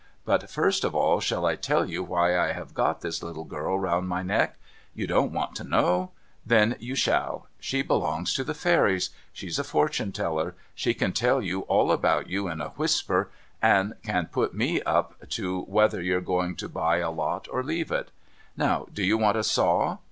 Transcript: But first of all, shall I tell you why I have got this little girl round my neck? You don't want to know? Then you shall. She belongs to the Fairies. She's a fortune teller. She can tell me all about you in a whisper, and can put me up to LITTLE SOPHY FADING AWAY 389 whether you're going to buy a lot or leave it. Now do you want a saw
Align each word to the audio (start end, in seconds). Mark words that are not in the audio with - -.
But 0.25 0.49
first 0.49 0.83
of 0.83 0.95
all, 0.95 1.19
shall 1.19 1.45
I 1.45 1.55
tell 1.55 1.87
you 1.87 2.03
why 2.03 2.35
I 2.35 2.53
have 2.53 2.73
got 2.73 3.01
this 3.01 3.21
little 3.21 3.43
girl 3.43 3.77
round 3.77 4.07
my 4.09 4.23
neck? 4.23 4.57
You 4.95 5.05
don't 5.05 5.31
want 5.31 5.55
to 5.57 5.63
know? 5.63 6.09
Then 6.43 6.75
you 6.79 6.95
shall. 6.95 7.45
She 7.59 7.83
belongs 7.83 8.33
to 8.33 8.43
the 8.43 8.55
Fairies. 8.55 9.11
She's 9.31 9.59
a 9.59 9.63
fortune 9.63 10.11
teller. 10.11 10.55
She 10.73 10.95
can 10.95 11.13
tell 11.13 11.39
me 11.39 11.53
all 11.53 11.91
about 11.91 12.27
you 12.27 12.47
in 12.47 12.61
a 12.61 12.69
whisper, 12.69 13.29
and 13.61 13.93
can 14.01 14.25
put 14.25 14.55
me 14.55 14.81
up 14.81 15.13
to 15.29 15.59
LITTLE 15.59 15.65
SOPHY 15.65 15.67
FADING 15.67 15.67
AWAY 15.67 15.67
389 15.67 15.75
whether 15.75 16.01
you're 16.01 16.39
going 16.39 16.55
to 16.55 16.67
buy 16.67 16.97
a 16.97 17.11
lot 17.11 17.47
or 17.51 17.63
leave 17.63 17.91
it. 17.91 18.09
Now 18.57 18.87
do 18.91 19.03
you 19.03 19.19
want 19.19 19.37
a 19.37 19.43
saw 19.43 19.99